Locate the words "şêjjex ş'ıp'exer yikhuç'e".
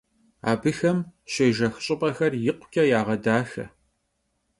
1.31-2.83